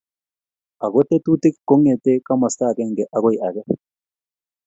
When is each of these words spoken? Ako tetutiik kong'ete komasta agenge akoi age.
Ako 0.85 0.99
tetutiik 1.09 1.55
kong'ete 1.67 2.11
komasta 2.27 2.63
agenge 2.71 3.03
akoi 3.15 3.37
age. 3.47 3.63